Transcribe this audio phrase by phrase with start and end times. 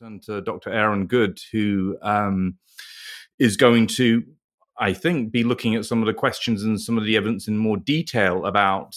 [0.00, 0.70] turn to Dr.
[0.70, 2.56] Aaron Good, who um,
[3.38, 4.22] is going to,
[4.78, 7.58] I think, be looking at some of the questions and some of the evidence in
[7.58, 8.96] more detail about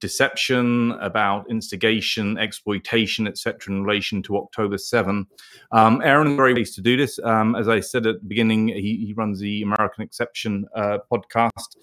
[0.00, 5.26] deception, about instigation, exploitation, etc., in relation to October 7.
[5.72, 7.18] Um, Aaron is very pleased to do this.
[7.24, 11.76] Um, as I said at the beginning, he, he runs the American Exception uh, podcast.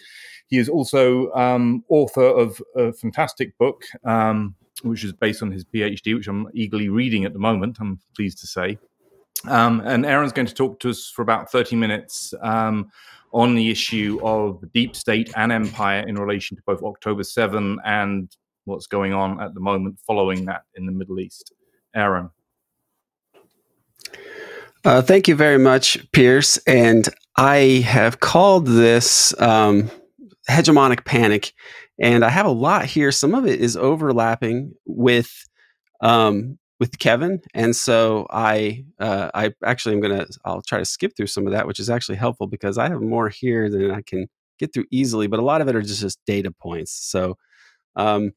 [0.48, 5.64] He is also um, author of a fantastic book, um, which is based on his
[5.64, 8.78] PhD, which I'm eagerly reading at the moment, I'm pleased to say.
[9.46, 12.90] Um, and Aaron's going to talk to us for about 30 minutes um,
[13.34, 18.36] on the issue of deep state and empire in relation to both October 7 and
[18.66, 21.54] what's going on at the moment following that in the Middle East.
[21.96, 22.30] Aaron.
[24.84, 26.58] Uh, thank you very much, Piers.
[26.68, 29.92] And I have called this um,
[30.50, 31.54] hegemonic panic.
[32.00, 33.12] And I have a lot here.
[33.12, 35.32] Some of it is overlapping with
[36.02, 41.14] um, with Kevin, and so I uh, I actually am gonna I'll try to skip
[41.18, 44.02] through some of that, which is actually helpful because I have more here than I
[44.02, 44.28] can
[44.60, 45.28] get through easily.
[45.28, 46.92] But a lot of it are just, just data points.
[46.92, 47.38] So
[47.96, 48.34] um,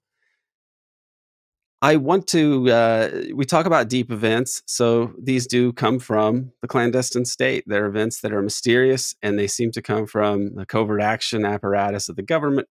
[1.82, 4.62] I want to uh, we talk about deep events.
[4.66, 7.64] So these do come from the clandestine state.
[7.66, 12.08] They're events that are mysterious, and they seem to come from the covert action apparatus
[12.08, 12.68] of the government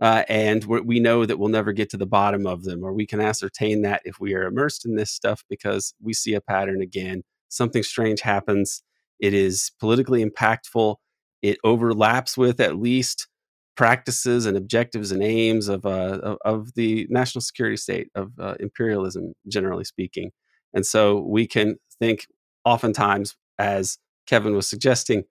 [0.00, 3.06] uh, and we know that we'll never get to the bottom of them, or we
[3.06, 6.80] can ascertain that if we are immersed in this stuff because we see a pattern
[6.80, 7.22] again.
[7.48, 8.82] Something strange happens.
[9.18, 10.96] It is politically impactful.
[11.42, 13.28] It overlaps with at least
[13.76, 19.32] practices and objectives and aims of uh, of the national security state of uh, imperialism,
[19.48, 20.30] generally speaking.
[20.72, 22.26] And so we can think,
[22.64, 25.24] oftentimes, as Kevin was suggesting,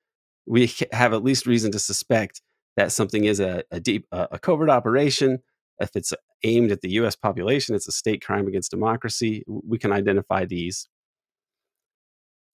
[0.46, 2.42] we have at least reason to suspect
[2.76, 5.40] that something is a, a deep a covert operation
[5.80, 9.92] if it's aimed at the US population it's a state crime against democracy we can
[9.92, 10.88] identify these.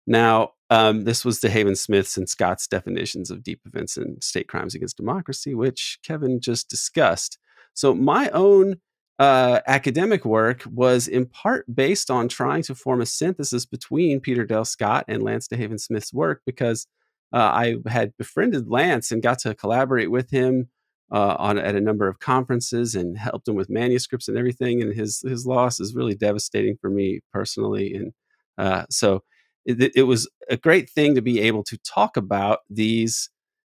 [0.07, 4.75] Now um, this was DeHaven Smith's and Scott's definitions of deep events and state crimes
[4.75, 7.39] against democracy which Kevin just discussed.
[7.75, 8.77] So my own
[9.19, 14.45] uh, academic work was in part based on trying to form a synthesis between Peter
[14.45, 16.87] Dale Scott and Lance DeHaven Smith's work because
[17.33, 20.69] uh, I had befriended Lance and got to collaborate with him
[21.13, 24.83] uh, on at a number of conferences and helped him with manuscripts and everything.
[24.83, 27.95] And his his loss is really devastating for me personally.
[27.95, 28.13] And
[28.59, 29.23] uh, so
[29.65, 33.31] it, it, was a great thing to be able to talk about these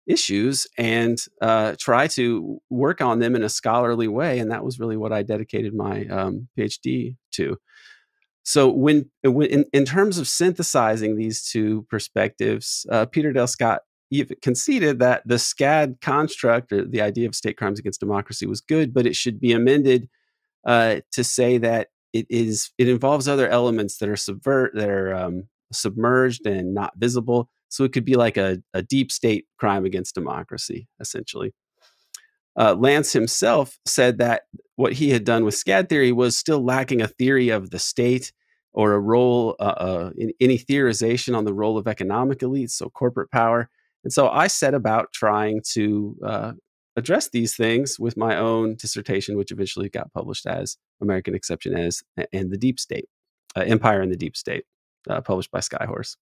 [0.07, 4.39] issues and uh, try to work on them in a scholarly way.
[4.39, 7.57] And that was really what I dedicated my um, PhD to.
[8.43, 13.81] So when, when in, in, terms of synthesizing these two perspectives, uh, Peter Dale Scott
[14.41, 18.93] conceded that the SCAD construct, or the idea of state crimes against democracy, was good,
[18.93, 20.09] but it should be amended
[20.65, 25.13] uh, to say that it is it involves other elements that are subvert that are
[25.13, 27.49] um, submerged and not visible.
[27.69, 31.53] So it could be like a, a deep state crime against democracy, essentially.
[32.57, 34.43] Uh, Lance himself said that
[34.75, 38.33] what he had done with SCAD theory was still lacking a theory of the state
[38.73, 42.89] or a role, uh, uh, in any theorization on the role of economic elites, so
[42.89, 43.69] corporate power.
[44.03, 46.51] And so I set about trying to uh,
[46.95, 52.01] address these things with my own dissertation, which eventually got published as American Exception as
[52.33, 53.09] and the Deep State,
[53.55, 54.65] uh, Empire in the Deep State,
[55.09, 56.15] uh, published by Skyhorse.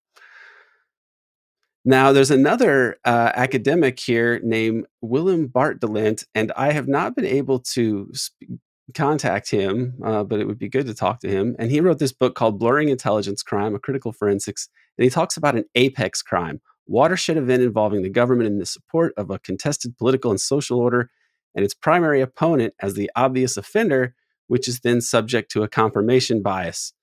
[1.86, 7.60] Now, there's another uh, academic here named Willem Bartdelint, and I have not been able
[7.60, 8.60] to sp-
[8.94, 11.56] contact him, uh, but it would be good to talk to him.
[11.58, 14.68] And he wrote this book called Blurring Intelligence Crime, a Critical Forensics,
[14.98, 19.14] and he talks about an apex crime, watershed event involving the government in the support
[19.16, 21.10] of a contested political and social order,
[21.56, 24.16] and its primary opponent as the obvious offender,
[24.48, 26.94] which is then subject to a confirmation bias.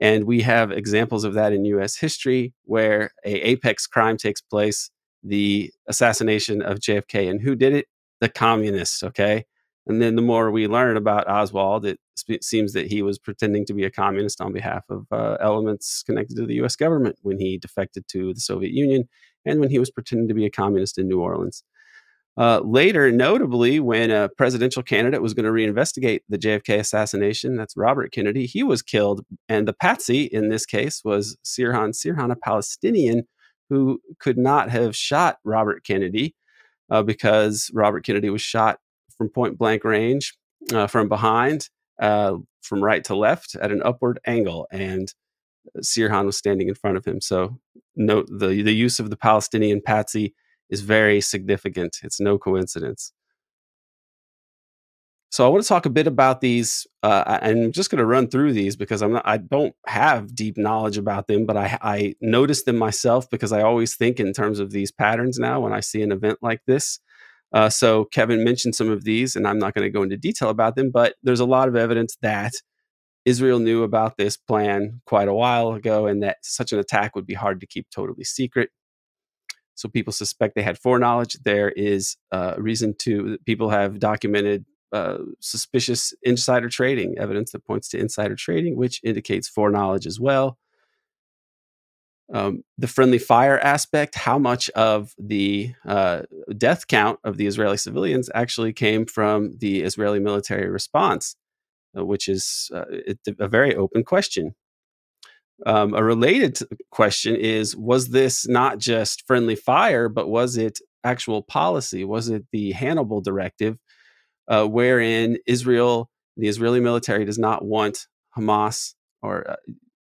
[0.00, 4.90] And we have examples of that in US history where a apex crime takes place,
[5.22, 7.28] the assassination of JFK.
[7.28, 7.86] And who did it?
[8.20, 9.44] The communists, okay?
[9.86, 13.64] And then the more we learn about Oswald, it sp- seems that he was pretending
[13.66, 17.38] to be a communist on behalf of uh, elements connected to the US government when
[17.38, 19.08] he defected to the Soviet Union
[19.46, 21.64] and when he was pretending to be a communist in New Orleans.
[22.38, 27.76] Uh, later, notably, when a presidential candidate was going to reinvestigate the JFK assassination, that's
[27.76, 29.24] Robert Kennedy, he was killed.
[29.48, 33.24] And the patsy in this case was Sirhan Sirhan, a Palestinian
[33.68, 36.36] who could not have shot Robert Kennedy
[36.90, 38.78] uh, because Robert Kennedy was shot
[39.16, 40.36] from point blank range
[40.72, 41.68] uh, from behind,
[42.00, 44.68] uh, from right to left at an upward angle.
[44.70, 45.12] And
[45.78, 47.20] Sirhan was standing in front of him.
[47.20, 47.58] So,
[47.96, 50.34] note the, the use of the Palestinian patsy
[50.70, 51.98] is very significant.
[52.02, 53.12] It's no coincidence.
[55.30, 56.86] So I want to talk a bit about these.
[57.02, 59.26] Uh, I'm just going to run through these because I'm not.
[59.26, 63.60] I don't have deep knowledge about them, but I I noticed them myself because I
[63.62, 66.98] always think in terms of these patterns now when I see an event like this.
[67.52, 70.50] Uh, so Kevin mentioned some of these, and I'm not going to go into detail
[70.50, 72.52] about them, but there's a lot of evidence that
[73.24, 77.26] Israel knew about this plan quite a while ago, and that such an attack would
[77.26, 78.70] be hard to keep totally secret.
[79.78, 81.34] So people suspect they had foreknowledge.
[81.44, 87.88] There is uh, reason to people have documented uh, suspicious insider trading, evidence that points
[87.90, 90.58] to insider trading, which indicates foreknowledge as well.
[92.34, 96.22] Um, the friendly fire aspect, how much of the uh,
[96.56, 101.36] death count of the Israeli civilians actually came from the Israeli military response,
[101.96, 102.84] uh, which is uh,
[103.38, 104.56] a very open question.
[105.66, 106.58] Um, a related
[106.90, 112.04] question is Was this not just friendly fire, but was it actual policy?
[112.04, 113.78] Was it the Hannibal directive
[114.48, 118.06] uh, wherein Israel, the Israeli military, does not want
[118.36, 119.56] Hamas or uh,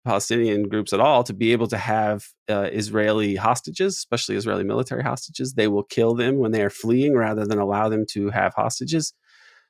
[0.05, 5.03] Palestinian groups at all to be able to have uh, Israeli hostages, especially Israeli military
[5.03, 5.55] hostages.
[5.55, 9.13] They will kill them when they are fleeing rather than allow them to have hostages.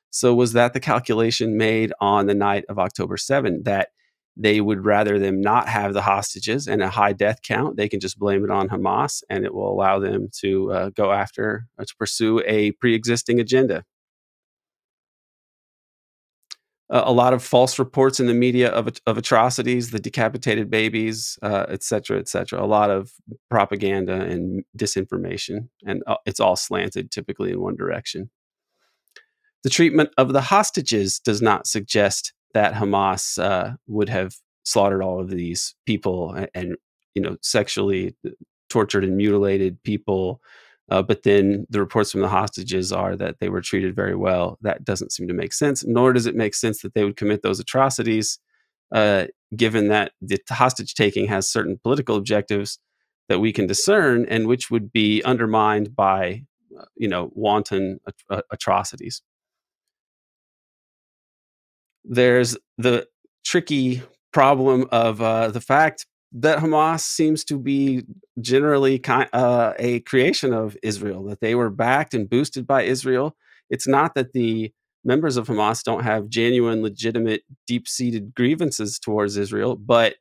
[0.09, 3.89] So, was that the calculation made on the night of October 7 that
[4.39, 7.77] they would rather them not have the hostages and a high death count?
[7.77, 11.11] They can just blame it on Hamas and it will allow them to uh, go
[11.11, 13.83] after, uh, to pursue a pre existing agenda
[16.89, 21.65] a lot of false reports in the media of, of atrocities, the decapitated babies, uh,
[21.67, 22.63] et cetera, et cetera.
[22.63, 23.11] A lot of
[23.49, 28.29] propaganda and disinformation, and uh, it's all slanted typically in one direction.
[29.63, 35.19] The treatment of the hostages does not suggest that Hamas uh, would have slaughtered all
[35.19, 36.75] of these people and, and
[37.15, 38.31] you know sexually uh,
[38.69, 40.41] tortured and mutilated people
[40.89, 44.57] uh, but then the reports from the hostages are that they were treated very well.
[44.61, 47.41] That doesn't seem to make sense, nor does it make sense that they would commit
[47.41, 48.39] those atrocities,
[48.93, 52.79] uh, given that the hostage taking has certain political objectives
[53.27, 56.43] that we can discern and which would be undermined by,
[56.79, 59.21] uh, you know, wanton at- atrocities.
[62.09, 63.07] There's the
[63.45, 64.01] tricky
[64.31, 68.03] problem of uh, the fact that Hamas seems to be
[68.39, 73.35] generally kind, uh, a creation of Israel, that they were backed and boosted by Israel.
[73.69, 74.71] It's not that the
[75.03, 80.15] members of Hamas don't have genuine, legitimate, deep seated grievances towards Israel, but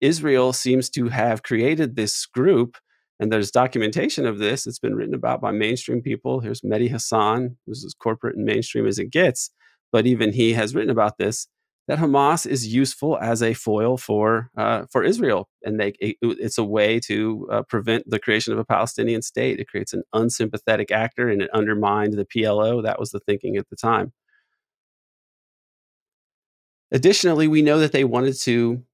[0.00, 2.76] Israel seems to have created this group.
[3.18, 4.66] And there's documentation of this.
[4.66, 6.40] It's been written about by mainstream people.
[6.40, 9.50] Here's Mehdi Hasan, who's as corporate and mainstream as it gets.
[9.92, 11.48] But even he has written about this
[11.90, 16.56] that Hamas is useful as a foil for uh, for Israel, and they it, it's
[16.56, 19.58] a way to uh, prevent the creation of a Palestinian state.
[19.58, 22.80] It creates an unsympathetic actor, and it undermined the PLO.
[22.80, 24.12] That was the thinking at the time.
[26.92, 28.84] Additionally, we know that they wanted to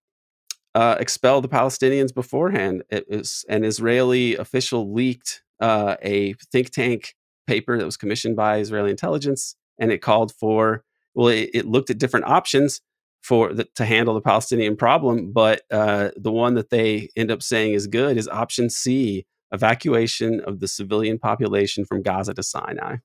[0.74, 2.82] uh, expel the Palestinians beforehand.
[2.90, 7.14] An Israeli official leaked uh, a think tank
[7.46, 10.82] paper that was commissioned by Israeli intelligence, and it called for
[11.16, 12.80] well, it, it looked at different options
[13.22, 17.42] for the, to handle the Palestinian problem, but uh, the one that they end up
[17.42, 22.96] saying is good is option C: evacuation of the civilian population from Gaza to Sinai.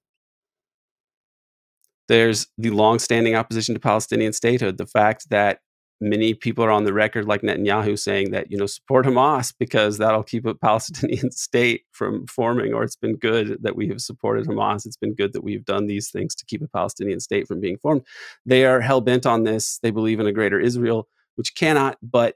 [2.08, 5.60] There's the long-standing opposition to Palestinian statehood, the fact that
[6.02, 9.98] many people are on the record, like Netanyahu, saying that you know support Hamas because
[10.00, 12.74] that'll keep a Palestinian state from forming.
[12.74, 14.86] Or it's been good that we have supported Hamas.
[14.86, 17.78] It's been good that we've done these things to keep a Palestinian state from being
[17.78, 18.02] formed.
[18.46, 19.80] They are hell bent on this.
[19.80, 22.36] They believe in a greater Israel, which cannot but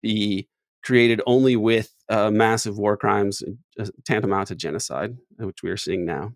[0.00, 0.48] be
[0.82, 3.42] created only with uh, massive war crimes
[3.78, 6.32] uh, tantamount to genocide, which we are seeing now.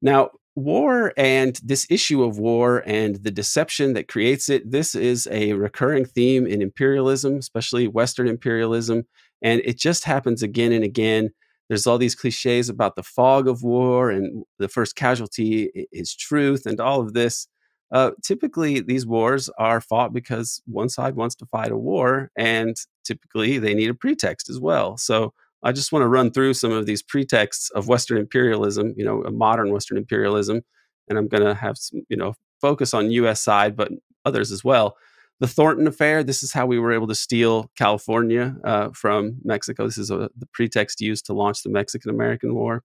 [0.00, 5.28] Now, war and this issue of war and the deception that creates it, this is
[5.30, 9.06] a recurring theme in imperialism, especially Western imperialism.
[9.42, 11.30] And it just happens again and again.
[11.68, 16.64] There's all these cliches about the fog of war and the first casualty is truth
[16.66, 17.46] and all of this.
[17.92, 22.76] Uh, typically, these wars are fought because one side wants to fight a war, and
[23.04, 24.96] typically they need a pretext as well.
[24.96, 25.32] So,
[25.66, 29.24] I just want to run through some of these pretexts of Western imperialism, you know,
[29.32, 30.62] modern Western imperialism,
[31.08, 33.42] and I'm going to have some, you know, focus on U.S.
[33.42, 33.90] side, but
[34.24, 34.96] others as well.
[35.40, 36.22] The Thornton affair.
[36.22, 39.86] This is how we were able to steal California uh, from Mexico.
[39.86, 42.84] This is a, the pretext used to launch the Mexican American War.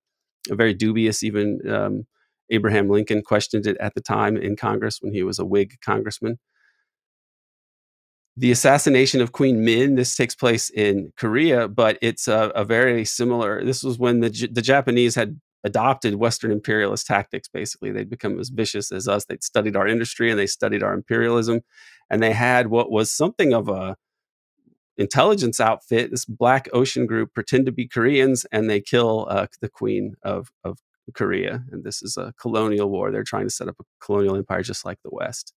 [0.49, 2.07] A very dubious, even um,
[2.49, 6.39] Abraham Lincoln questioned it at the time in Congress when he was a Whig congressman
[8.41, 9.93] the assassination of Queen Min.
[9.93, 13.63] This takes place in Korea, but it's a, a very similar.
[13.63, 17.47] This was when the the Japanese had adopted Western imperialist tactics.
[17.47, 19.25] Basically, they'd become as vicious as us.
[19.25, 21.61] They'd studied our industry and they studied our imperialism,
[22.09, 23.95] and they had what was something of a
[24.97, 26.09] intelligence outfit.
[26.09, 30.49] This Black Ocean group pretend to be Koreans, and they kill uh, the queen of
[30.63, 30.79] of
[31.13, 31.63] Korea.
[31.71, 33.11] And this is a colonial war.
[33.11, 35.53] They're trying to set up a colonial empire just like the West.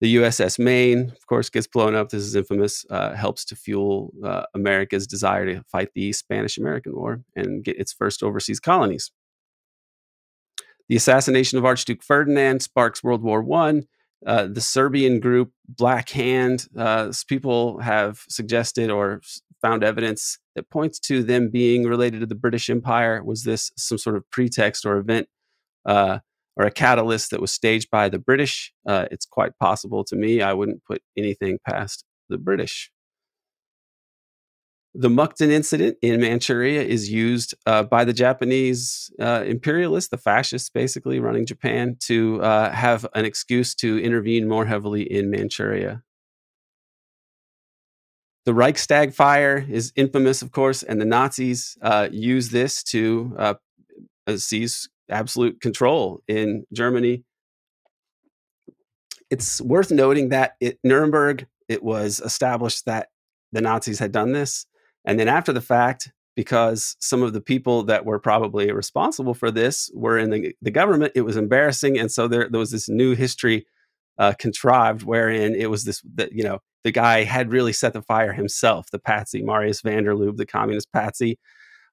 [0.00, 2.08] The USS Maine, of course, gets blown up.
[2.08, 2.86] This is infamous.
[2.88, 7.78] Uh, helps to fuel uh, America's desire to fight the Spanish American War and get
[7.78, 9.10] its first overseas colonies.
[10.88, 13.82] The assassination of Archduke Ferdinand sparks World War I.
[14.26, 19.20] Uh, the Serbian group Black Hand, uh, people have suggested or
[19.62, 23.22] found evidence that points to them being related to the British Empire.
[23.22, 25.28] Was this some sort of pretext or event
[25.84, 26.18] uh,
[26.60, 28.74] or a catalyst that was staged by the British.
[28.86, 30.42] Uh, it's quite possible to me.
[30.42, 32.90] I wouldn't put anything past the British.
[34.94, 40.68] The Mukden incident in Manchuria is used uh, by the Japanese uh, imperialists, the fascists
[40.68, 46.02] basically running Japan, to uh, have an excuse to intervene more heavily in Manchuria.
[48.44, 53.54] The Reichstag fire is infamous, of course, and the Nazis uh, use this to uh,
[54.36, 57.24] seize absolute control in Germany.
[59.30, 63.08] It's worth noting that at Nuremberg, it was established that
[63.52, 64.66] the Nazis had done this.
[65.04, 69.50] And then after the fact, because some of the people that were probably responsible for
[69.50, 71.98] this were in the, the government, it was embarrassing.
[71.98, 73.66] And so there, there was this new history
[74.18, 78.02] uh, contrived wherein it was this, that, you know, the guy had really set the
[78.02, 81.38] fire himself, the patsy, Marius van der Lubbe, the communist patsy.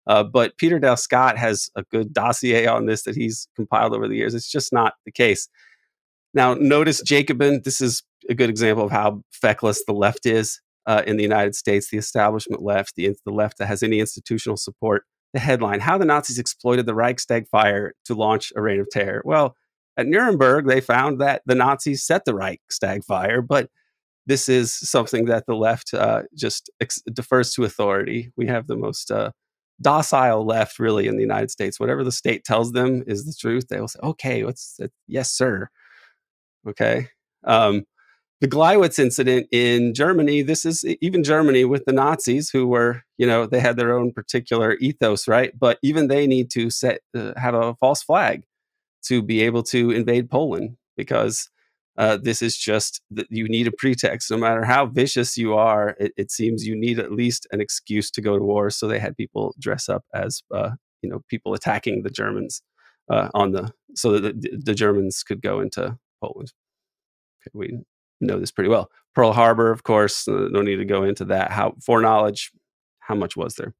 [0.07, 4.07] Uh, but Peter Dale Scott has a good dossier on this that he's compiled over
[4.07, 4.33] the years.
[4.33, 5.49] It's just not the case.
[6.33, 7.61] Now, notice Jacobin.
[7.63, 11.55] This is a good example of how feckless the left is uh, in the United
[11.55, 15.03] States, the establishment left, the, the left that has any institutional support.
[15.33, 19.21] The headline How the Nazis Exploited the Reichstag Fire to Launch a Reign of Terror.
[19.25, 19.55] Well,
[19.97, 23.69] at Nuremberg, they found that the Nazis set the Reichstag fire, but
[24.25, 28.31] this is something that the left uh, just ex- defers to authority.
[28.37, 29.31] We have the most uh,
[29.81, 31.79] docile left really in the United States.
[31.79, 33.67] Whatever the state tells them is the truth.
[33.67, 35.69] They will say, okay, what's yes, sir.
[36.67, 37.09] Okay.
[37.43, 37.85] Um,
[38.39, 43.25] the Gleiwitz incident in Germany, this is even Germany with the Nazis who were, you
[43.25, 45.51] know, they had their own particular ethos, right?
[45.57, 48.43] But even they need to set, uh, have a false flag
[49.05, 51.49] to be able to invade Poland because
[51.97, 54.29] uh, this is just that you need a pretext.
[54.29, 58.11] No matter how vicious you are, it, it, seems you need at least an excuse
[58.11, 58.69] to go to war.
[58.69, 62.61] So they had people dress up as uh, you know people attacking the Germans
[63.09, 66.53] uh, on the so that the, the, Germans could go into Poland.
[67.41, 67.79] Okay, we
[68.21, 68.89] know this pretty well.
[69.15, 71.51] Pearl Harbor, of course, uh, no need to go into that.
[71.51, 72.51] How foreknowledge,
[72.99, 73.73] how much was there?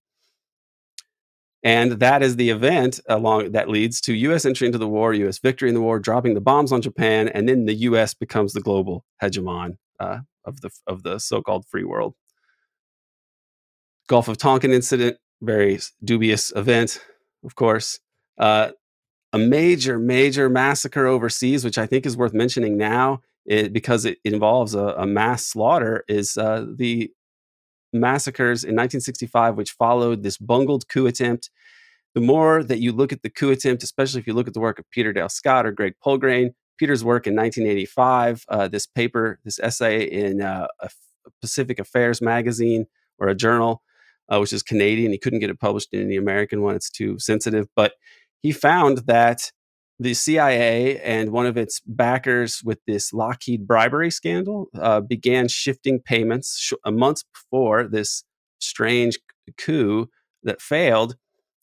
[1.63, 4.45] And that is the event along that leads to U.S.
[4.45, 5.39] entry into the war, U.S.
[5.39, 8.13] victory in the war, dropping the bombs on Japan, and then the U.S.
[8.13, 12.13] becomes the global hegemon uh, of the of the so-called free world.
[14.07, 17.01] Gulf of Tonkin incident, very dubious event,
[17.43, 17.99] of course.
[18.37, 18.71] Uh,
[19.33, 24.19] a major, major massacre overseas, which I think is worth mentioning now, it, because it,
[24.23, 27.11] involves a, a, mass slaughter, is uh, the
[27.93, 31.49] massacres in 1965, which followed this bungled coup attempt.
[32.15, 34.59] The more that you look at the coup attempt, especially if you look at the
[34.59, 39.39] work of Peter Dale Scott or Greg Poulgrain, Peter's work in 1985, uh, this paper,
[39.43, 40.67] this essay in uh,
[41.41, 42.85] Pacific Affairs magazine
[43.19, 43.81] or a journal,
[44.29, 45.11] uh, which is Canadian.
[45.11, 47.67] He couldn't get it published in the American one, it's too sensitive.
[47.75, 47.93] But
[48.41, 49.51] he found that
[49.99, 55.99] the CIA and one of its backers with this Lockheed bribery scandal uh, began shifting
[55.99, 58.23] payments sh- months before this
[58.59, 59.17] strange
[59.57, 60.07] coup
[60.43, 61.15] that failed.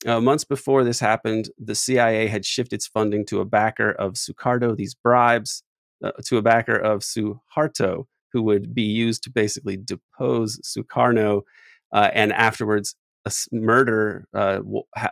[0.07, 4.15] Uh, months before this happened, the CIA had shifted its funding to a backer of
[4.15, 5.63] Sukarno, these bribes,
[6.03, 11.43] uh, to a backer of Suharto, who would be used to basically depose Sukarno
[11.93, 14.61] uh, and afterwards a murder uh,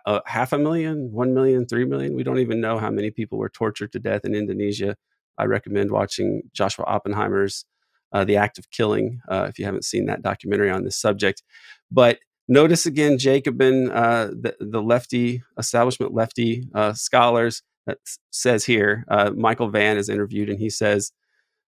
[0.07, 2.15] uh, half a million, one million, three million.
[2.15, 4.97] We don't even know how many people were tortured to death in Indonesia.
[5.39, 7.65] I recommend watching Joshua Oppenheimer's
[8.13, 11.43] uh, The Act of Killing uh, if you haven't seen that documentary on this subject.
[11.91, 17.99] But notice again, Jacobin, uh, the, the lefty establishment, lefty scholars that
[18.31, 19.05] says here,
[19.35, 21.13] Michael Van is interviewed and he says,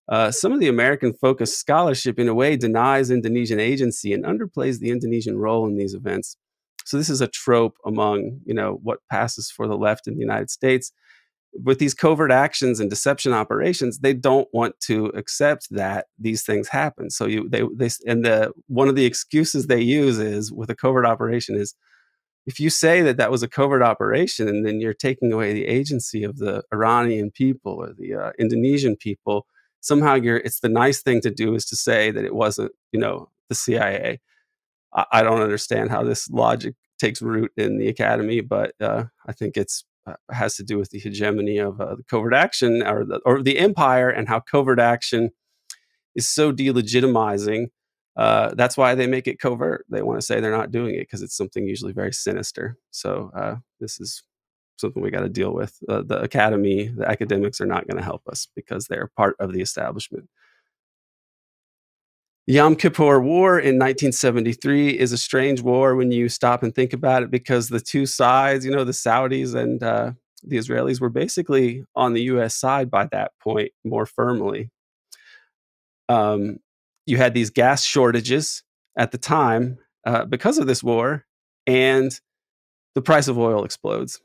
[0.08, 4.78] uh, some of the American focused scholarship, in a way, denies Indonesian agency and underplays
[4.78, 6.36] the Indonesian role in these events.
[6.84, 10.20] So this is a trope among you know what passes for the left in the
[10.20, 10.92] United States.
[11.54, 16.68] With these covert actions and deception operations, they don't want to accept that these things
[16.68, 17.10] happen.
[17.10, 20.74] So you they they and the one of the excuses they use is with a
[20.74, 21.74] covert operation is
[22.46, 25.66] if you say that that was a covert operation and then you're taking away the
[25.66, 29.46] agency of the Iranian people or the uh, Indonesian people,
[29.82, 33.00] somehow you're it's the nice thing to do is to say that it wasn't, you
[33.00, 34.20] know, the CIA.
[34.94, 39.32] I, I don't understand how this logic takes root in the academy, but uh, I
[39.32, 43.04] think it's uh, has to do with the hegemony of uh, the covert action or
[43.04, 45.30] the, or the empire and how covert action
[46.14, 47.66] is so delegitimizing
[48.16, 49.86] uh, that's why they make it covert.
[49.88, 52.76] They want to say they're not doing it because it's something usually very sinister.
[52.90, 54.22] So uh, this is
[54.82, 55.78] something we got to deal with.
[55.88, 59.54] Uh, the academy, the academics are not going to help us because they're part of
[59.54, 60.28] the establishment.
[62.46, 67.22] Yom Kippur War in 1973 is a strange war when you stop and think about
[67.22, 70.12] it because the two sides, you know, the Saudis and uh,
[70.42, 72.54] the Israelis were basically on the U.S.
[72.54, 74.70] side by that point more firmly.
[76.08, 76.58] Um,
[77.06, 78.64] you had these gas shortages
[78.96, 81.24] at the time uh, because of this war,
[81.66, 82.18] and
[82.94, 84.20] the price of oil explodes.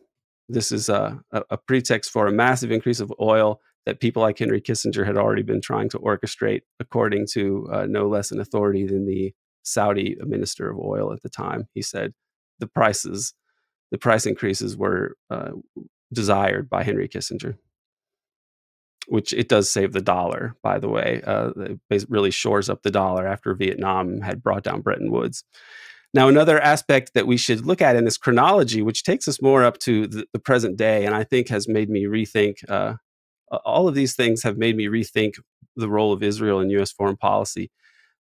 [0.50, 4.62] This is a, a, pretext for a massive increase of oil that people like Henry
[4.62, 9.06] Kissinger had already been trying to orchestrate, according to uh, no less an authority than
[9.06, 11.68] the Saudi minister of oil at the time.
[11.74, 12.14] He said
[12.60, 13.34] the prices,
[13.92, 15.52] the price increases were uh,
[16.14, 17.58] desired by Henry Kissinger
[19.08, 21.22] which it does save the dollar, by the way.
[21.26, 21.52] Uh,
[21.90, 25.44] it really shores up the dollar after Vietnam had brought down Bretton Woods.
[26.14, 29.64] Now, another aspect that we should look at in this chronology, which takes us more
[29.64, 32.96] up to the, the present day, and I think has made me rethink uh,
[33.66, 35.36] all of these things have made me rethink
[35.76, 36.92] the role of Israel in U.S.
[36.92, 37.72] foreign policy.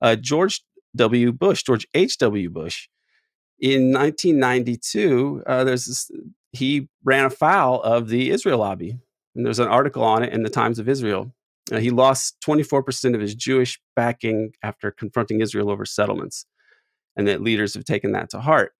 [0.00, 0.62] Uh, George
[0.96, 1.32] W.
[1.32, 2.50] Bush, George H.W.
[2.50, 2.88] Bush,
[3.60, 6.10] in 1992, uh, there's this,
[6.50, 8.98] he ran afoul of the Israel lobby
[9.34, 11.32] and there's an article on it in the Times of Israel.
[11.70, 16.44] Uh, he lost 24% of his Jewish backing after confronting Israel over settlements,
[17.16, 18.72] and that leaders have taken that to heart.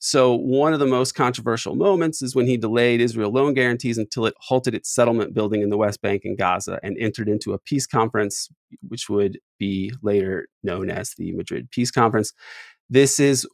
[0.00, 4.26] So, one of the most controversial moments is when he delayed Israel loan guarantees until
[4.26, 7.58] it halted its settlement building in the West Bank and Gaza and entered into a
[7.58, 8.48] peace conference,
[8.86, 12.32] which would be later known as the Madrid Peace Conference.
[12.88, 13.46] This is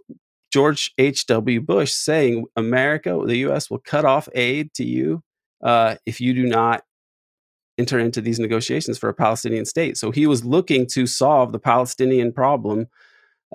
[0.53, 1.63] George H.W.
[1.63, 5.23] Bush saying America, the U.S., will cut off aid to you
[5.65, 6.83] uh, if you do not
[7.79, 9.97] enter into these negotiations for a Palestinian state.
[9.97, 12.87] So he was looking to solve the Palestinian problem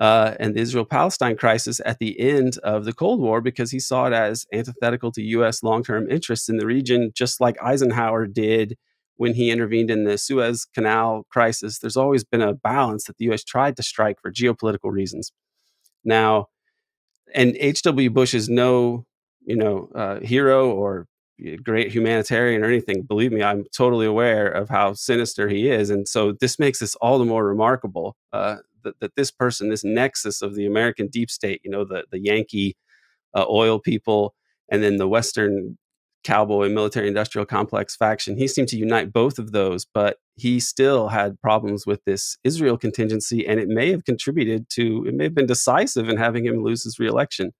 [0.00, 3.78] uh, and the Israel Palestine crisis at the end of the Cold War because he
[3.78, 5.62] saw it as antithetical to U.S.
[5.62, 8.78] long term interests in the region, just like Eisenhower did
[9.16, 11.78] when he intervened in the Suez Canal crisis.
[11.78, 13.44] There's always been a balance that the U.S.
[13.44, 15.32] tried to strike for geopolitical reasons.
[16.02, 16.46] Now,
[17.34, 18.08] and H.W.
[18.08, 19.04] Bush is no,
[19.44, 21.06] you know, uh, hero or
[21.62, 23.02] great humanitarian or anything.
[23.02, 26.94] Believe me, I'm totally aware of how sinister he is, and so this makes this
[26.96, 31.30] all the more remarkable uh, that, that this person, this nexus of the American deep
[31.30, 32.76] state, you know, the the Yankee
[33.34, 34.34] uh, oil people,
[34.70, 35.78] and then the Western
[36.22, 41.08] cowboy military industrial complex faction, he seemed to unite both of those, but he still
[41.08, 45.34] had problems with this Israel contingency, and it may have contributed to, it may have
[45.34, 47.52] been decisive in having him lose his reelection.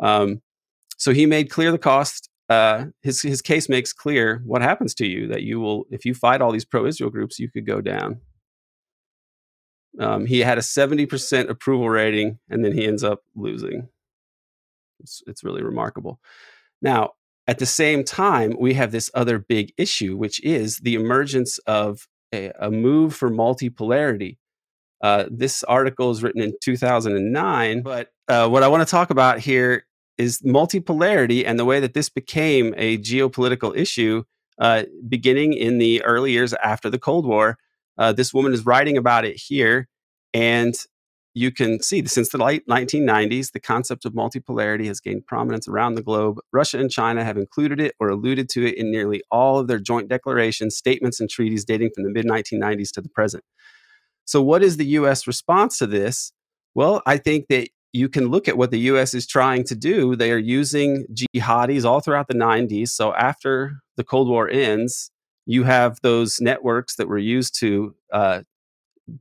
[0.00, 0.40] Um,
[0.98, 5.06] so he made clear the cost uh, his his case makes clear what happens to
[5.06, 8.20] you that you will if you fight all these pro-Israel groups, you could go down.
[10.00, 13.88] Um, he had a seventy percent approval rating, and then he ends up losing.
[15.00, 16.20] It's, it's really remarkable.
[16.82, 17.12] Now,
[17.46, 22.08] at the same time, we have this other big issue, which is the emergence of
[22.32, 24.38] a, a move for multipolarity.
[25.02, 29.38] Uh, this article is written in 2009, but uh, what I want to talk about
[29.38, 34.22] here is multipolarity and the way that this became a geopolitical issue
[34.58, 37.58] uh, beginning in the early years after the Cold War.
[37.96, 39.88] Uh, this woman is writing about it here,
[40.32, 40.74] and
[41.34, 45.94] you can see since the late 1990s, the concept of multipolarity has gained prominence around
[45.94, 46.38] the globe.
[46.52, 49.80] Russia and China have included it or alluded to it in nearly all of their
[49.80, 53.42] joint declarations, statements, and treaties dating from the mid 1990s to the present.
[54.24, 56.32] So, what is the US response to this?
[56.74, 60.16] Well, I think that you can look at what the US is trying to do.
[60.16, 62.88] They are using jihadis all throughout the 90s.
[62.88, 65.12] So after the Cold War ends,
[65.46, 68.42] you have those networks that were used to uh,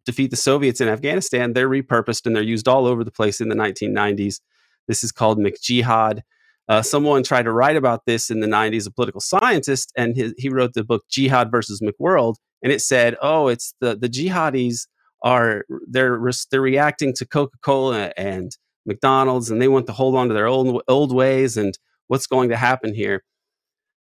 [0.05, 1.53] defeat the Soviets in Afghanistan.
[1.53, 4.39] They're repurposed and they're used all over the place in the 1990s.
[4.87, 6.21] This is called McJihad.
[6.69, 10.33] Uh, someone tried to write about this in the 90s, a political scientist, and his,
[10.37, 12.35] he wrote the book Jihad versus McWorld.
[12.61, 14.87] And it said, oh, it's the, the jihadis
[15.23, 16.19] are they're
[16.51, 18.55] they're reacting to Coca-Cola and
[18.85, 22.49] McDonald's and they want to hold on to their old old ways and what's going
[22.49, 23.23] to happen here.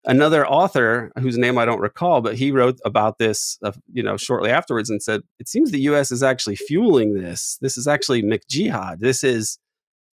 [0.03, 4.17] Another author whose name I don't recall, but he wrote about this, uh, you know,
[4.17, 6.11] shortly afterwards and said, "It seems the U.S.
[6.11, 7.57] is actually fueling this.
[7.61, 8.99] This is actually McJihad.
[8.99, 9.59] This is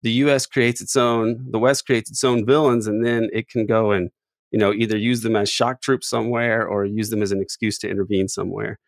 [0.03, 0.45] the U.S.
[0.45, 4.11] creates its own, the West creates its own villains, and then it can go and
[4.51, 7.79] you know either use them as shock troops somewhere or use them as an excuse
[7.79, 8.81] to intervene somewhere.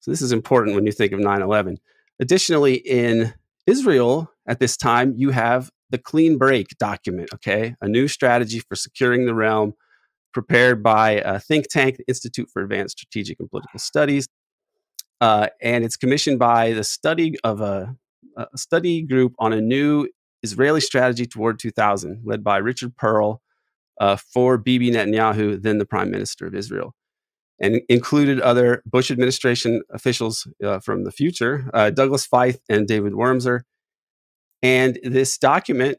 [0.00, 1.78] So this is important when you think of 9/11.
[2.20, 3.34] Additionally, in
[3.66, 7.74] Israel at this time, you have the clean break document, okay?
[7.80, 9.74] A new strategy for securing the realm
[10.32, 14.28] prepared by a think tank, the Institute for Advanced Strategic and Political Studies.
[15.20, 17.96] Uh, and it's commissioned by the study of a,
[18.36, 20.08] a, study group on a new
[20.42, 23.40] Israeli strategy toward 2000, led by Richard Perle
[24.00, 26.94] uh, for Bibi Netanyahu, then the prime minister of Israel
[27.60, 33.12] and included other Bush administration officials uh, from the future, uh, Douglas Feith and David
[33.12, 33.60] Wurmser.
[34.62, 35.98] And this document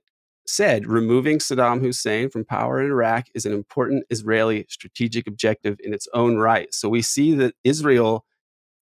[0.49, 5.93] said removing Saddam Hussein from power in Iraq is an important Israeli strategic objective in
[5.93, 6.73] its own right.
[6.73, 8.25] So we see that Israel,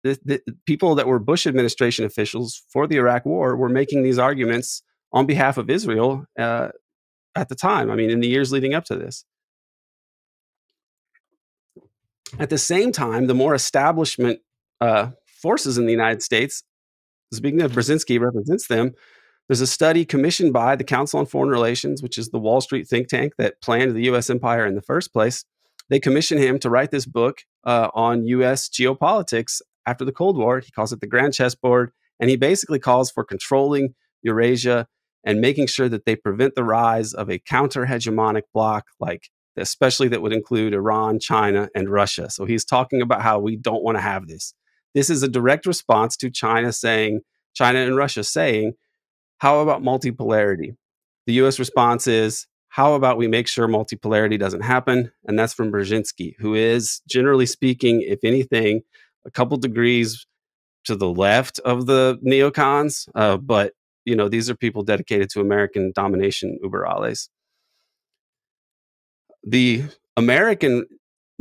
[0.03, 4.19] the, the people that were Bush administration officials for the Iraq war, were making these
[4.19, 6.69] arguments on behalf of Israel uh,
[7.35, 7.89] at the time.
[7.89, 9.25] I mean, in the years leading up to this.
[12.37, 14.39] At the same time, the more establishment
[14.81, 16.63] uh, forces in the United States,
[17.33, 18.93] Zbigniew Brzezinski represents them.
[19.47, 22.87] There's a study commissioned by the Council on Foreign Relations, which is the Wall Street
[22.87, 24.29] think tank that planned the U.S.
[24.29, 25.45] empire in the first place.
[25.89, 28.67] They commissioned him to write this book uh, on U.S.
[28.69, 30.59] geopolitics after the Cold War.
[30.59, 34.87] He calls it the Grand Chessboard, and he basically calls for controlling Eurasia
[35.23, 40.07] and making sure that they prevent the rise of a counter hegemonic bloc like especially
[40.09, 42.29] that would include Iran, China, and Russia.
[42.29, 44.53] So he's talking about how we don't want to have this.
[44.93, 47.21] This is a direct response to China saying,
[47.53, 48.73] China and Russia saying,
[49.39, 50.75] how about multipolarity?
[51.27, 55.11] The US response is, how about we make sure multipolarity doesn't happen?
[55.25, 58.81] And that's from Brzezinski, who is, generally speaking, if anything,
[59.25, 60.25] a couple degrees
[60.83, 63.07] to the left of the neocons.
[63.15, 67.29] Uh, but, you know, these are people dedicated to American domination, uber alles
[69.45, 69.83] the
[70.17, 70.85] American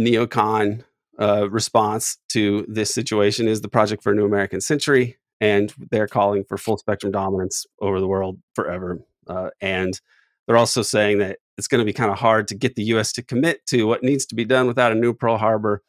[0.00, 0.85] neocon
[1.18, 6.08] uh, response to this situation is the Project for a New American Century, and they're
[6.08, 9.00] calling for full spectrum dominance over the world forever.
[9.26, 10.00] Uh, and
[10.46, 13.12] they're also saying that it's going to be kind of hard to get the U.S.
[13.12, 15.82] to commit to what needs to be done without a new Pearl Harbor.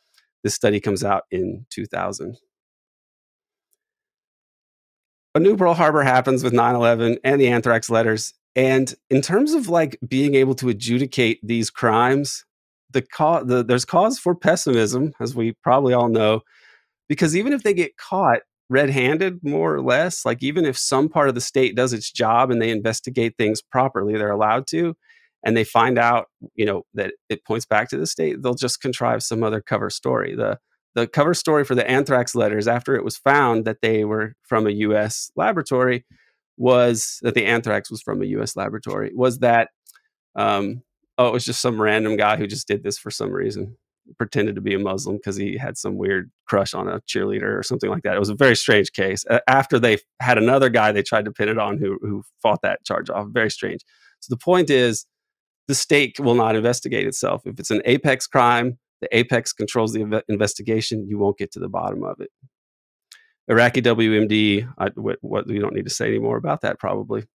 [0.44, 2.38] This study comes out in 2000.
[5.34, 9.54] A new Pearl Harbor happens with 9 11 and the anthrax letters, and in terms
[9.54, 12.46] of like being able to adjudicate these crimes,
[12.92, 16.42] the, co- the there's cause for pessimism, as we probably all know,
[17.10, 21.30] because even if they get caught red-handed, more or less, like even if some part
[21.30, 24.96] of the state does its job and they investigate things properly, they're allowed to,
[25.44, 28.82] and they find out, you know, that it points back to the state, they'll just
[28.82, 30.36] contrive some other cover story.
[30.36, 30.60] The
[30.96, 34.66] the cover story for the anthrax letters after it was found that they were from
[34.66, 36.06] a US laboratory
[36.58, 38.56] was that the anthrax was from a U.S.
[38.56, 39.12] laboratory.
[39.14, 39.70] Was that
[40.36, 40.84] um,
[41.18, 43.78] oh, it was just some random guy who just did this for some reason,
[44.18, 47.64] pretended to be a Muslim because he had some weird crush on a cheerleader or
[47.64, 48.16] something like that.
[48.16, 49.26] It was a very strange case.
[49.48, 52.84] after they had another guy, they tried to pin it on who who fought that
[52.86, 53.28] charge off.
[53.32, 53.82] Very strange.
[54.20, 55.06] So the point is,
[55.68, 57.42] the state will not investigate itself.
[57.46, 61.08] If it's an apex crime, the apex controls the investigation.
[61.08, 62.30] You won't get to the bottom of it.
[63.48, 67.26] Iraqi WMD, I, what, what, we don't need to say anymore about that probably.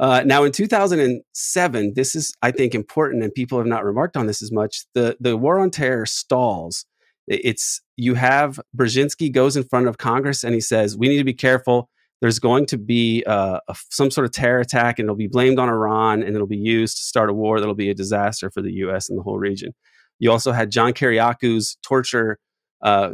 [0.00, 4.26] Uh, now, in 2007, this is, I think, important, and people have not remarked on
[4.26, 4.84] this as much.
[4.94, 6.84] The the war on terror stalls.
[7.26, 11.24] It's you have Brzezinski goes in front of Congress and he says we need to
[11.24, 11.88] be careful.
[12.20, 15.58] There's going to be uh, a, some sort of terror attack, and it'll be blamed
[15.58, 18.62] on Iran, and it'll be used to start a war that'll be a disaster for
[18.62, 19.08] the U.S.
[19.08, 19.74] and the whole region.
[20.18, 22.38] You also had John Kiriakou's torture
[22.82, 23.10] uh,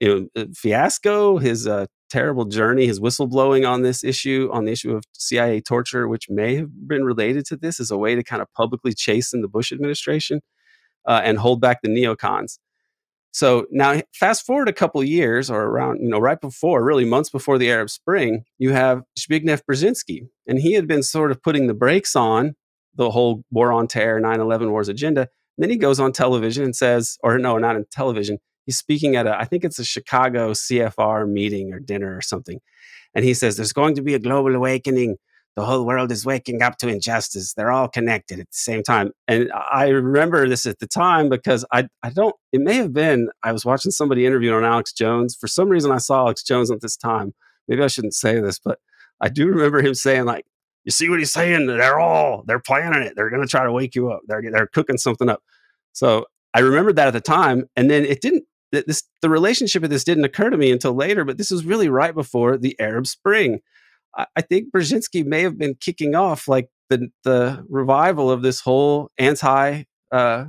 [0.00, 4.72] you know, uh, fiasco, his uh, terrible journey, his whistleblowing on this issue, on the
[4.72, 8.22] issue of CIA torture, which may have been related to this as a way to
[8.22, 10.40] kind of publicly chasten the Bush administration
[11.06, 12.58] uh, and hold back the neocons.
[13.30, 17.30] So now, fast forward a couple years, or around, you know, right before, really months
[17.30, 21.66] before the Arab Spring, you have Zbigniew Brzezinski, and he had been sort of putting
[21.66, 22.54] the brakes on
[22.94, 25.20] the whole war on terror, 9 11 wars agenda.
[25.20, 25.28] And
[25.62, 28.38] then he goes on television and says, or no, not in television,
[28.68, 32.60] he's speaking at a I think it's a Chicago CFR meeting or dinner or something.
[33.14, 35.16] And he says there's going to be a global awakening.
[35.56, 37.54] The whole world is waking up to injustice.
[37.54, 39.12] They're all connected at the same time.
[39.26, 43.30] And I remember this at the time because I I don't it may have been
[43.42, 45.34] I was watching somebody interviewing on Alex Jones.
[45.34, 47.32] For some reason I saw Alex Jones at this time.
[47.68, 48.78] Maybe I shouldn't say this, but
[49.18, 50.44] I do remember him saying like
[50.84, 51.68] you see what he's saying?
[51.68, 53.14] They're all they're planning it.
[53.16, 54.20] They're going to try to wake you up.
[54.28, 55.42] They're they're cooking something up.
[55.94, 59.90] So I remembered that at the time, and then it didn't this the relationship of
[59.90, 63.06] this didn't occur to me until later, but this was really right before the Arab
[63.06, 63.60] Spring.
[64.16, 68.60] I, I think Brzezinski may have been kicking off like the the revival of this
[68.60, 70.46] whole anti uh,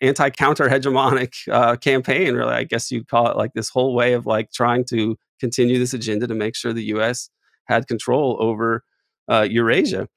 [0.00, 2.34] anti counter hegemonic uh, campaign.
[2.34, 5.78] Really, I guess you'd call it like this whole way of like trying to continue
[5.78, 7.28] this agenda to make sure the U.S.
[7.66, 8.84] had control over
[9.30, 10.08] uh, Eurasia,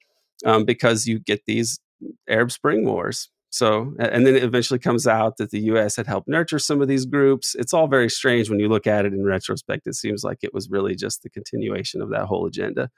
[0.44, 1.80] um, because you get these
[2.28, 3.30] Arab Spring wars.
[3.50, 5.96] So, and then it eventually comes out that the U.S.
[5.96, 7.56] had helped nurture some of these groups.
[7.58, 9.86] It's all very strange when you look at it in retrospect.
[9.86, 12.90] It seems like it was really just the continuation of that whole agenda.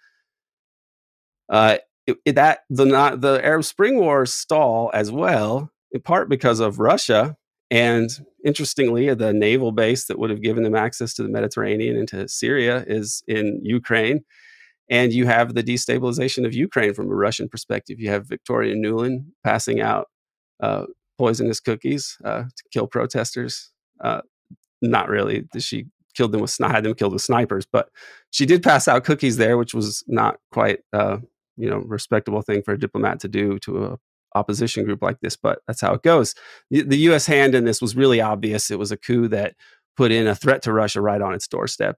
[1.49, 6.29] Uh, it, it, that the not, the Arab Spring War stall as well, in part
[6.29, 7.37] because of Russia,
[7.71, 8.11] and
[8.45, 12.29] interestingly, the naval base that would have given them access to the Mediterranean and to
[12.29, 14.25] Syria is in Ukraine.
[14.91, 18.01] And you have the destabilization of Ukraine from a Russian perspective.
[18.01, 20.09] You have Victoria Nuland passing out
[20.61, 20.87] uh,
[21.19, 23.71] poisonous cookies uh, to kill protesters.
[24.03, 24.23] Uh,
[24.83, 25.45] not really.
[25.59, 27.91] She killed them with had them killed with snipers, but
[28.31, 31.19] she did pass out cookies there, which was not quite uh,
[31.57, 33.99] you know respectable thing for a diplomat to do to a
[34.35, 35.37] opposition group like this.
[35.37, 36.35] But that's how it goes.
[36.71, 37.27] The, the U.S.
[37.27, 38.71] hand in this was really obvious.
[38.71, 39.55] It was a coup that
[39.97, 41.97] put in a threat to Russia right on its doorstep.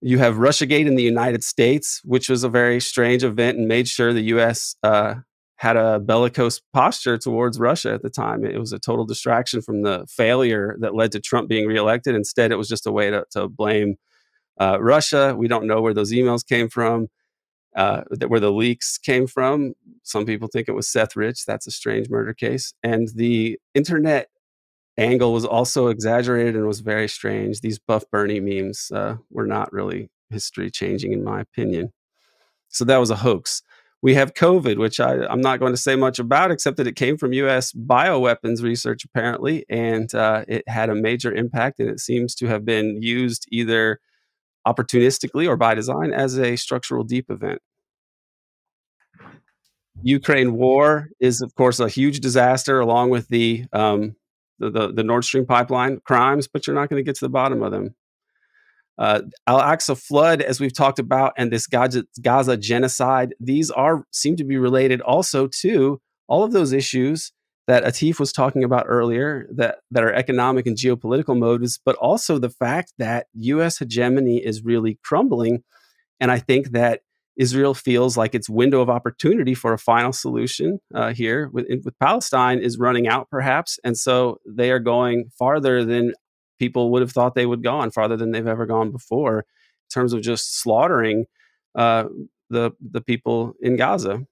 [0.00, 3.88] You have Russiagate in the United States, which was a very strange event and made
[3.88, 4.76] sure the U.S.
[4.82, 5.16] Uh,
[5.58, 8.44] had a bellicose posture towards Russia at the time.
[8.44, 12.14] It was a total distraction from the failure that led to Trump being reelected.
[12.14, 13.96] Instead, it was just a way to, to blame
[14.60, 15.34] uh, Russia.
[15.36, 17.08] We don't know where those emails came from,
[17.74, 19.74] uh, where the leaks came from.
[20.04, 21.44] Some people think it was Seth Rich.
[21.44, 22.72] That's a strange murder case.
[22.84, 24.28] And the internet
[24.96, 27.62] angle was also exaggerated and was very strange.
[27.62, 31.92] These Buff Bernie memes uh, were not really history changing, in my opinion.
[32.68, 33.62] So that was a hoax.
[34.00, 36.94] We have COVID, which I, am not going to say much about, except that it
[36.94, 37.72] came from U.S.
[37.72, 42.64] bioweapons research, apparently, and uh, it had a major impact, and it seems to have
[42.64, 44.00] been used either
[44.66, 47.60] opportunistically or by design as a structural deep event.
[50.02, 54.14] Ukraine war is, of course, a huge disaster, along with the um,
[54.60, 57.28] the, the, the Nord Stream pipeline crimes, but you're not going to get to the
[57.28, 57.94] bottom of them.
[58.98, 64.04] Uh, Al Aqsa flood, as we've talked about, and this Gaza, Gaza genocide, these are
[64.12, 67.32] seem to be related also to all of those issues
[67.68, 72.38] that Atif was talking about earlier that, that are economic and geopolitical motives, but also
[72.38, 75.62] the fact that US hegemony is really crumbling.
[76.18, 77.02] And I think that
[77.36, 81.96] Israel feels like its window of opportunity for a final solution uh, here with, with
[82.00, 83.78] Palestine is running out, perhaps.
[83.84, 86.14] And so they are going farther than
[86.58, 90.12] people would have thought they would gone farther than they've ever gone before in terms
[90.12, 91.26] of just slaughtering
[91.74, 92.04] uh,
[92.50, 94.26] the the people in Gaza.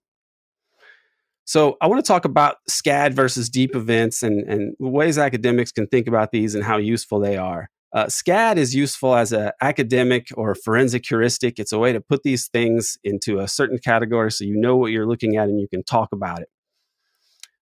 [1.44, 5.86] So I want to talk about SCAD versus deep events and, and ways academics can
[5.86, 7.70] think about these and how useful they are.
[7.92, 11.60] Uh, SCAD is useful as an academic or forensic heuristic.
[11.60, 14.90] It's a way to put these things into a certain category so you know what
[14.90, 16.48] you're looking at and you can talk about it.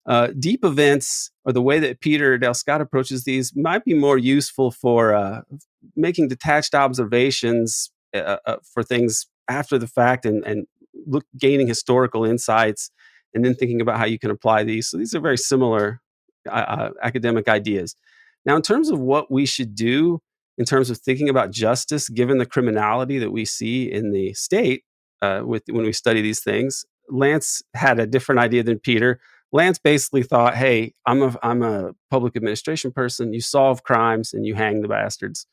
[0.07, 4.19] Uh, deep events, or the way that Peter Dale Scott approaches these, might be more
[4.19, 5.41] useful for uh,
[5.97, 10.67] making detached observations uh, uh, uh, for things after the fact and, and
[11.07, 12.91] look, gaining historical insights
[13.33, 14.89] and then thinking about how you can apply these.
[14.89, 16.01] So these are very similar
[16.51, 17.97] uh, academic ideas.
[18.45, 20.21] Now, in terms of what we should do
[20.59, 24.85] in terms of thinking about justice, given the criminality that we see in the state
[25.23, 29.19] with when we study these things, Lance had a different idea than Peter.
[29.55, 33.33] Lance basically thought, "Hey, I'm a I'm a public administration person.
[33.33, 35.47] You solve crimes and you hang the bastards."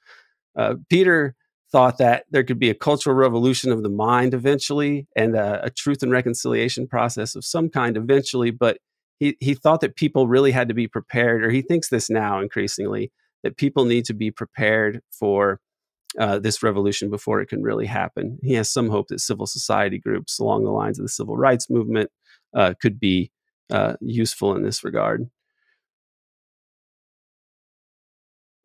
[0.58, 1.36] Uh, Peter
[1.72, 5.70] thought that there could be a cultural revolution of the mind eventually, and a, a
[5.70, 8.50] truth and reconciliation process of some kind eventually.
[8.50, 8.80] But
[9.20, 12.42] he he thought that people really had to be prepared, or he thinks this now
[12.42, 13.12] increasingly
[13.44, 15.60] that people need to be prepared for
[16.20, 18.40] uh, this revolution before it can really happen.
[18.42, 21.70] He has some hope that civil society groups along the lines of the civil rights
[21.70, 22.10] movement
[22.56, 23.32] uh, could be
[23.72, 25.30] uh, useful in this regard.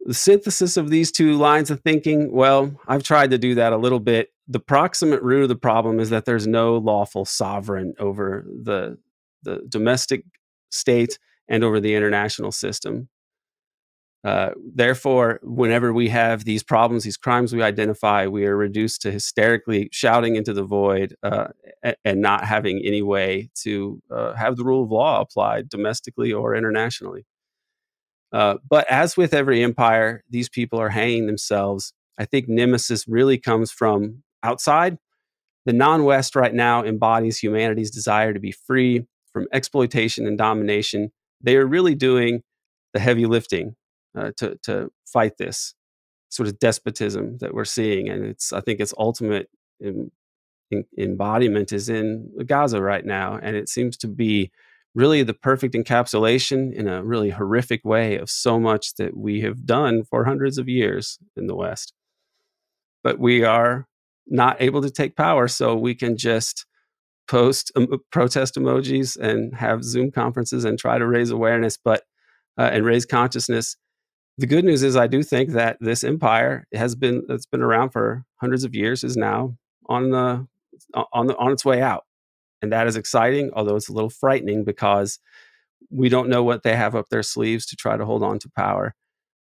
[0.00, 3.76] The synthesis of these two lines of thinking, well, I've tried to do that a
[3.76, 4.30] little bit.
[4.46, 8.98] The proximate root of the problem is that there's no lawful sovereign over the,
[9.42, 10.24] the domestic
[10.70, 13.08] state and over the international system.
[14.26, 19.12] Uh, therefore, whenever we have these problems, these crimes we identify, we are reduced to
[19.12, 21.46] hysterically shouting into the void uh,
[22.04, 26.56] and not having any way to uh, have the rule of law applied domestically or
[26.56, 27.24] internationally.
[28.32, 31.92] Uh, but as with every empire, these people are hanging themselves.
[32.18, 34.98] I think nemesis really comes from outside.
[35.66, 41.12] The non West right now embodies humanity's desire to be free from exploitation and domination.
[41.40, 42.42] They are really doing
[42.92, 43.76] the heavy lifting
[44.16, 45.74] uh, to to fight this
[46.28, 49.48] sort of despotism that we're seeing, and it's I think its ultimate
[49.80, 50.10] in,
[50.70, 54.50] in, embodiment is in Gaza right now, and it seems to be
[54.94, 59.66] really the perfect encapsulation in a really horrific way of so much that we have
[59.66, 61.92] done for hundreds of years in the West.
[63.04, 63.86] But we are
[64.26, 66.66] not able to take power, so we can just
[67.28, 72.04] post um, protest emojis and have Zoom conferences and try to raise awareness, but
[72.58, 73.76] uh, and raise consciousness.
[74.38, 77.90] The good news is, I do think that this empire has been that's been around
[77.90, 80.46] for hundreds of years is now on the
[81.12, 82.04] on the on its way out,
[82.60, 83.50] and that is exciting.
[83.54, 85.18] Although it's a little frightening because
[85.90, 88.50] we don't know what they have up their sleeves to try to hold on to
[88.50, 88.94] power.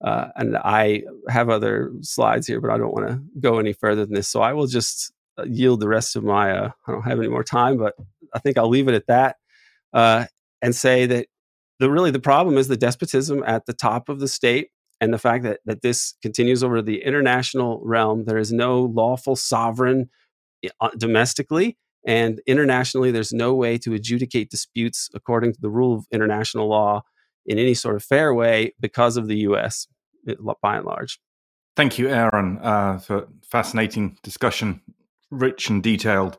[0.02, 4.06] Uh, and I have other slides here, but I don't want to go any further
[4.06, 4.28] than this.
[4.28, 6.52] So I will just uh, yield the rest of my.
[6.52, 7.94] Uh, I don't have any more time, but
[8.34, 9.36] I think I'll leave it at that
[9.92, 10.26] uh,
[10.62, 11.26] and say that
[11.78, 15.18] the really the problem is the despotism at the top of the state and the
[15.18, 18.24] fact that that this continues over the international realm.
[18.24, 20.10] There is no lawful sovereign
[20.80, 21.76] uh, domestically.
[22.06, 27.02] And internationally, there's no way to adjudicate disputes according to the rule of international law
[27.46, 29.86] in any sort of fair way because of the US
[30.62, 31.20] by and large.
[31.76, 34.82] Thank you, Aaron, uh, for fascinating discussion
[35.30, 36.38] rich and detailed.